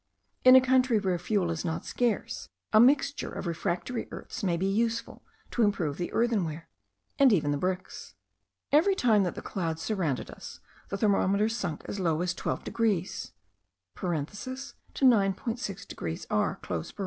In 0.43 0.55
a 0.55 0.61
country 0.61 0.97
where 0.97 1.19
fuel 1.19 1.51
is 1.51 1.63
not 1.63 1.85
scarce, 1.85 2.49
a 2.73 2.79
mixture 2.79 3.31
of 3.31 3.45
refractory 3.45 4.07
earths 4.09 4.41
may 4.43 4.57
be 4.57 4.65
useful, 4.65 5.21
to 5.51 5.61
improve 5.61 5.97
the 5.99 6.11
earthenware, 6.11 6.67
and 7.19 7.31
even 7.31 7.51
the 7.51 7.57
bricks. 7.59 8.15
Every 8.71 8.95
time 8.95 9.21
that 9.25 9.35
the 9.35 9.43
clouds 9.43 9.83
surrounded 9.83 10.31
us, 10.31 10.59
the 10.89 10.97
thermometer 10.97 11.47
sunk 11.49 11.83
as 11.85 11.99
low 11.99 12.21
as 12.21 12.33
12 12.33 12.63
degrees 12.63 13.33
(to 13.97 14.03
9.6 14.07 15.87
degrees 15.87 16.25
R.) 16.31 16.59